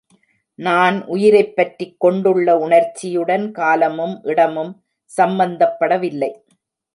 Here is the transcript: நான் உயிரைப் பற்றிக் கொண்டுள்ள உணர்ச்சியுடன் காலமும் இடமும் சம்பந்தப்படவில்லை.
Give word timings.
நான் 0.59 1.05
உயிரைப் 1.05 1.55
பற்றிக் 1.55 1.99
கொண்டுள்ள 1.99 2.57
உணர்ச்சியுடன் 2.57 3.51
காலமும் 3.51 4.19
இடமும் 4.23 4.83
சம்பந்தப்படவில்லை. 5.17 6.31